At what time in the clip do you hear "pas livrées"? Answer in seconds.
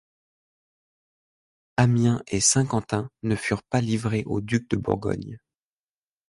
3.61-4.23